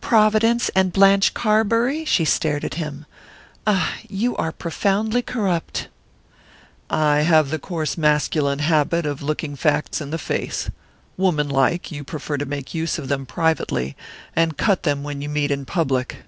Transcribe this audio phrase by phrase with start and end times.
[0.00, 3.04] "Providence and Blanche Carbury?" She stared at him.
[3.66, 5.88] "Ah, you are profoundly corrupt!"
[6.88, 10.70] "I have the coarse masculine habit of looking facts in the face.
[11.18, 13.94] Woman like, you prefer to make use of them privately,
[14.34, 16.20] and cut them when you meet in public."